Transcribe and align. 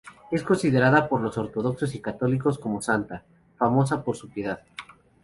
Es 0.31 0.41
considerada 0.41 1.07
por 1.07 1.21
los 1.21 1.37
ortodoxos 1.37 1.93
y 1.93 1.99
católicos 2.01 2.57
como 2.57 2.81
santa, 2.81 3.23
famosa 3.55 4.03
por 4.03 4.15
su 4.17 4.29
piedad. 4.31 4.59